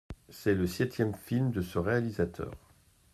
[0.29, 2.53] C’est le septième film de ce réalisateur.